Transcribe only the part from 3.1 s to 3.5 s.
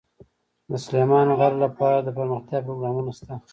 شته.